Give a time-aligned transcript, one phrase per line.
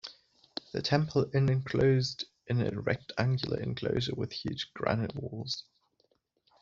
[0.71, 5.65] The temple in enclosed in a rectangular enclosure with huge granite walls.